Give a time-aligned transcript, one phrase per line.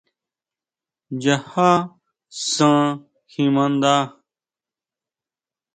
[1.13, 1.71] Nchaja
[2.49, 2.81] san
[3.29, 3.95] kjimanda.